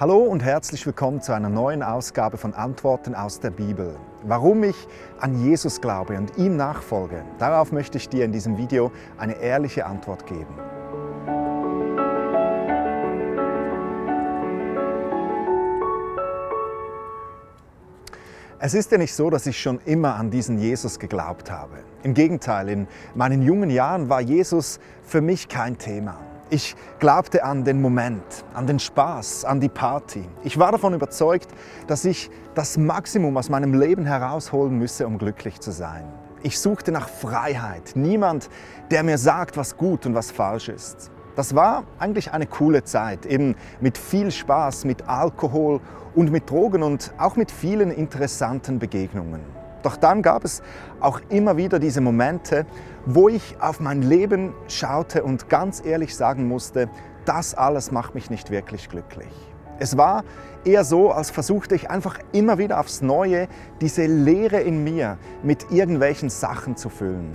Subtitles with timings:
[0.00, 3.96] Hallo und herzlich willkommen zu einer neuen Ausgabe von Antworten aus der Bibel.
[4.22, 4.76] Warum ich
[5.18, 9.86] an Jesus glaube und ihm nachfolge, darauf möchte ich dir in diesem Video eine ehrliche
[9.86, 10.54] Antwort geben.
[18.60, 21.78] Es ist ja nicht so, dass ich schon immer an diesen Jesus geglaubt habe.
[22.04, 22.86] Im Gegenteil, in
[23.16, 26.27] meinen jungen Jahren war Jesus für mich kein Thema.
[26.50, 28.22] Ich glaubte an den Moment,
[28.54, 30.24] an den Spaß, an die Party.
[30.44, 31.48] Ich war davon überzeugt,
[31.86, 36.06] dass ich das Maximum aus meinem Leben herausholen müsse, um glücklich zu sein.
[36.42, 38.48] Ich suchte nach Freiheit, niemand,
[38.90, 41.10] der mir sagt, was gut und was falsch ist.
[41.36, 45.82] Das war eigentlich eine coole Zeit, eben mit viel Spaß, mit Alkohol
[46.14, 49.42] und mit Drogen und auch mit vielen interessanten Begegnungen.
[49.82, 50.62] Doch dann gab es
[51.00, 52.66] auch immer wieder diese Momente,
[53.06, 56.88] wo ich auf mein Leben schaute und ganz ehrlich sagen musste,
[57.24, 59.28] das alles macht mich nicht wirklich glücklich.
[59.78, 60.24] Es war
[60.64, 63.48] eher so, als versuchte ich einfach immer wieder aufs Neue
[63.80, 67.34] diese Leere in mir mit irgendwelchen Sachen zu füllen.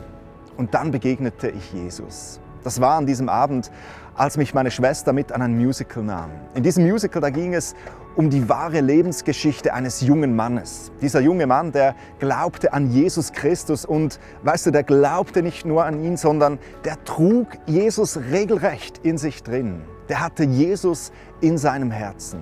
[0.57, 2.41] Und dann begegnete ich Jesus.
[2.63, 3.71] Das war an diesem Abend,
[4.15, 6.29] als mich meine Schwester mit an ein Musical nahm.
[6.53, 7.75] In diesem Musical, da ging es
[8.15, 10.91] um die wahre Lebensgeschichte eines jungen Mannes.
[11.01, 15.83] Dieser junge Mann, der glaubte an Jesus Christus und, weißt du, der glaubte nicht nur
[15.83, 19.81] an ihn, sondern der trug Jesus regelrecht in sich drin.
[20.09, 22.39] Der hatte Jesus in seinem Herzen.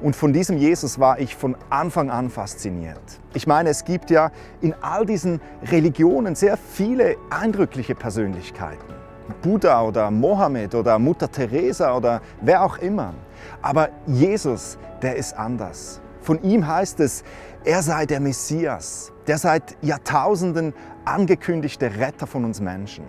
[0.00, 3.00] Und von diesem Jesus war ich von Anfang an fasziniert.
[3.32, 9.03] Ich meine, es gibt ja in all diesen Religionen sehr viele eindrückliche Persönlichkeiten.
[9.42, 13.14] Buddha oder Mohammed oder Mutter Teresa oder wer auch immer.
[13.62, 16.00] Aber Jesus, der ist anders.
[16.20, 17.22] Von ihm heißt es,
[17.64, 23.04] er sei der Messias, der seit Jahrtausenden angekündigte Retter von uns Menschen.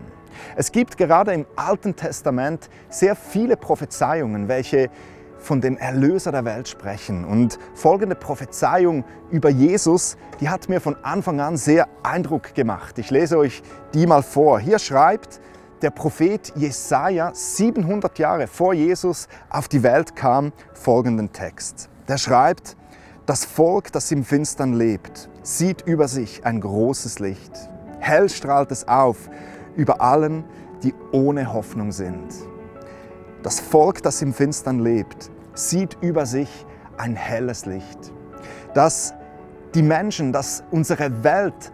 [0.55, 4.89] Es gibt gerade im Alten Testament sehr viele Prophezeiungen, welche
[5.38, 7.23] von dem Erlöser der Welt sprechen.
[7.23, 12.97] Und folgende Prophezeiung über Jesus, die hat mir von Anfang an sehr Eindruck gemacht.
[12.97, 13.61] Ich lese euch
[13.94, 14.59] die mal vor.
[14.59, 15.40] Hier schreibt
[15.85, 21.90] der Prophet Jesaja 700 Jahre vor Jesus auf die Welt kam, folgenden Text.
[22.07, 22.75] Der schreibt:
[23.28, 27.51] Das Volk, das im Finstern lebt, sieht über sich ein großes Licht.
[28.00, 29.29] Hell strahlt es auf
[29.75, 30.44] über allen,
[30.81, 32.34] die ohne Hoffnung sind.
[33.44, 36.66] Das Volk, das im Finstern lebt, sieht über sich
[36.97, 38.12] ein helles Licht.
[38.73, 39.13] Dass
[39.75, 41.72] die Menschen, dass unsere Welt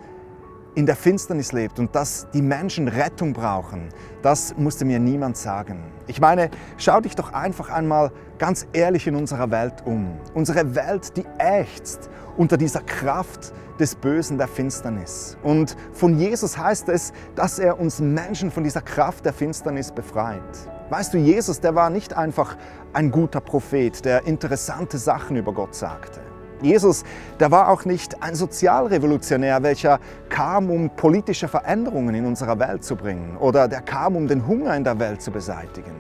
[0.75, 3.89] in der Finsternis lebt und dass die Menschen Rettung brauchen,
[4.21, 5.83] das musste mir niemand sagen.
[6.07, 10.17] Ich meine, schau dich doch einfach einmal ganz ehrlich in unserer Welt um.
[10.33, 15.37] Unsere Welt, die ächzt unter dieser Kraft des Bösen der Finsternis.
[15.43, 20.41] Und von Jesus heißt es, dass er uns Menschen von dieser Kraft der Finsternis befreit.
[20.89, 22.57] Weißt du, Jesus, der war nicht einfach
[22.93, 26.30] ein guter Prophet, der interessante Sachen über Gott sagte.
[26.61, 27.03] Jesus,
[27.39, 29.99] der war auch nicht ein Sozialrevolutionär, welcher
[30.29, 34.75] kam, um politische Veränderungen in unserer Welt zu bringen oder der kam, um den Hunger
[34.75, 35.95] in der Welt zu beseitigen.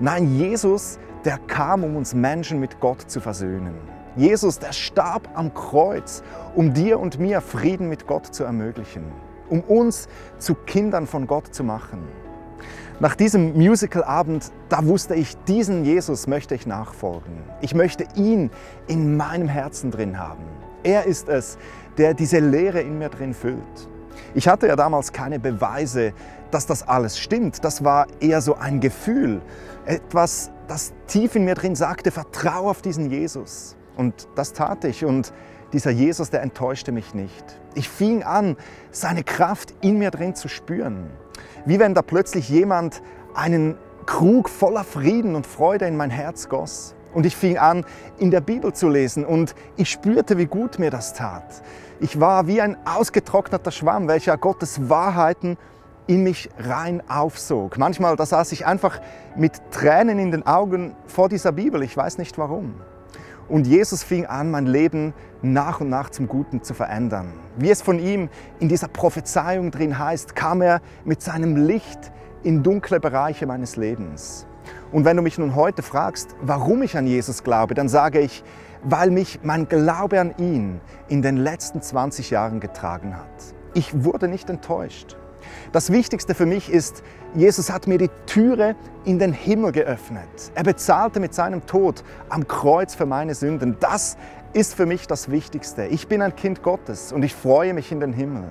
[0.00, 3.74] Nein, Jesus, der kam, um uns Menschen mit Gott zu versöhnen.
[4.16, 6.22] Jesus, der starb am Kreuz,
[6.54, 9.04] um dir und mir Frieden mit Gott zu ermöglichen,
[9.48, 12.23] um uns zu Kindern von Gott zu machen.
[13.00, 17.38] Nach diesem Musicalabend, da wusste ich, diesen Jesus möchte ich nachfolgen.
[17.60, 18.50] Ich möchte ihn
[18.86, 20.44] in meinem Herzen drin haben.
[20.84, 21.58] Er ist es,
[21.98, 23.88] der diese Lehre in mir drin füllt.
[24.34, 26.12] Ich hatte ja damals keine Beweise,
[26.52, 27.64] dass das alles stimmt.
[27.64, 29.42] Das war eher so ein Gefühl,
[29.86, 33.76] etwas, das tief in mir drin sagte, vertraue auf diesen Jesus.
[33.96, 35.32] Und das tat ich und
[35.72, 37.58] dieser Jesus, der enttäuschte mich nicht.
[37.74, 38.56] Ich fing an,
[38.92, 41.10] seine Kraft in mir drin zu spüren.
[41.66, 43.02] Wie wenn da plötzlich jemand
[43.34, 43.76] einen
[44.06, 46.94] Krug voller Frieden und Freude in mein Herz goss.
[47.14, 47.84] Und ich fing an,
[48.18, 51.62] in der Bibel zu lesen und ich spürte, wie gut mir das tat.
[52.00, 55.56] Ich war wie ein ausgetrockneter Schwamm, welcher Gottes Wahrheiten
[56.06, 57.78] in mich rein aufsog.
[57.78, 59.00] Manchmal, da saß ich einfach
[59.36, 61.82] mit Tränen in den Augen vor dieser Bibel.
[61.82, 62.74] Ich weiß nicht warum.
[63.48, 65.12] Und Jesus fing an, mein Leben
[65.42, 67.32] nach und nach zum Guten zu verändern.
[67.56, 72.12] Wie es von ihm in dieser Prophezeiung drin heißt, kam er mit seinem Licht
[72.42, 74.46] in dunkle Bereiche meines Lebens.
[74.92, 78.42] Und wenn du mich nun heute fragst, warum ich an Jesus glaube, dann sage ich,
[78.82, 83.54] weil mich mein Glaube an ihn in den letzten 20 Jahren getragen hat.
[83.74, 85.16] Ich wurde nicht enttäuscht.
[85.72, 87.02] Das Wichtigste für mich ist,
[87.34, 90.28] Jesus hat mir die Türe in den Himmel geöffnet.
[90.54, 93.76] Er bezahlte mit seinem Tod am Kreuz für meine Sünden.
[93.80, 94.16] Das
[94.52, 95.86] ist für mich das Wichtigste.
[95.86, 98.44] Ich bin ein Kind Gottes und ich freue mich in den Himmel.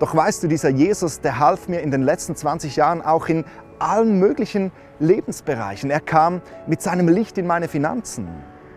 [0.00, 3.44] Doch weißt du, dieser Jesus, der half mir in den letzten 20 Jahren auch in
[3.78, 5.90] allen möglichen Lebensbereichen.
[5.90, 8.28] Er kam mit seinem Licht in meine Finanzen.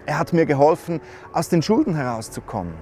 [0.05, 1.01] Er hat mir geholfen,
[1.33, 2.73] aus den Schulden herauszukommen.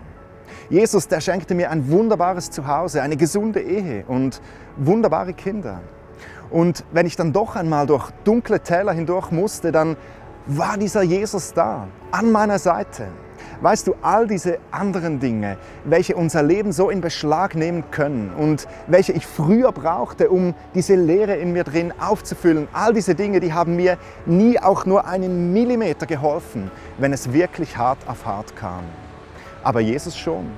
[0.70, 4.42] Jesus, der schenkte mir ein wunderbares Zuhause, eine gesunde Ehe und
[4.76, 5.80] wunderbare Kinder.
[6.50, 9.96] Und wenn ich dann doch einmal durch dunkle Täler hindurch musste, dann
[10.46, 13.08] war dieser Jesus da, an meiner Seite.
[13.62, 18.68] Weißt du, all diese anderen Dinge, welche unser Leben so in Beschlag nehmen können und
[18.88, 23.54] welche ich früher brauchte, um diese Leere in mir drin aufzufüllen, all diese Dinge, die
[23.54, 28.84] haben mir nie auch nur einen Millimeter geholfen, wenn es wirklich hart auf hart kam.
[29.68, 30.50] Aber Jesus schon.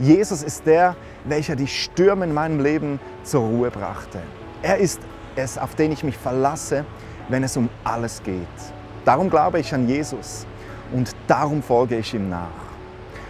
[0.00, 4.18] Jesus ist der, welcher die Stürme in meinem Leben zur Ruhe brachte.
[4.60, 5.00] Er ist
[5.36, 6.84] es, auf den ich mich verlasse,
[7.28, 8.40] wenn es um alles geht.
[9.04, 10.48] Darum glaube ich an Jesus
[10.92, 12.48] und darum folge ich ihm nach.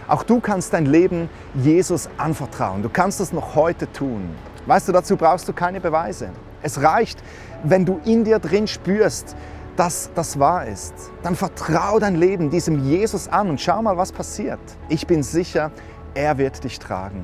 [0.07, 2.81] Auch du kannst dein Leben Jesus anvertrauen.
[2.81, 4.31] Du kannst das noch heute tun.
[4.65, 6.31] Weißt du, dazu brauchst du keine Beweise.
[6.63, 7.21] Es reicht,
[7.63, 9.35] wenn du in dir drin spürst,
[9.75, 10.93] dass das wahr ist.
[11.23, 14.59] Dann vertrau dein Leben diesem Jesus an und schau mal, was passiert.
[14.89, 15.71] Ich bin sicher,
[16.13, 17.23] er wird dich tragen.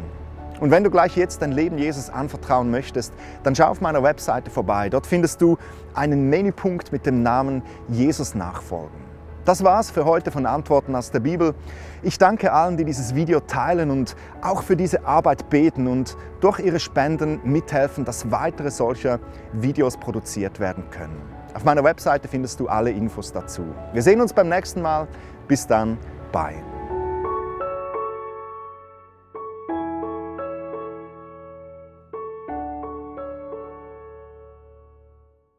[0.60, 4.52] Und wenn du gleich jetzt dein Leben Jesus anvertrauen möchtest, dann schau auf meiner Webseite
[4.52, 4.90] vorbei.
[4.90, 5.58] Dort findest du
[5.96, 9.02] einen Menüpunkt mit dem Namen Jesus nachfolgen.
[9.44, 11.56] Das war's für heute von Antworten aus der Bibel.
[12.04, 16.60] Ich danke allen, die dieses Video teilen und auch für diese Arbeit beten und durch
[16.60, 19.20] ihre Spenden mithelfen, dass weitere solcher
[19.54, 21.41] Videos produziert werden können.
[21.54, 23.64] Auf meiner Webseite findest du alle Infos dazu.
[23.94, 25.08] Wir sehen uns beim nächsten Mal.
[25.48, 25.98] Bis dann,
[26.32, 26.71] bye.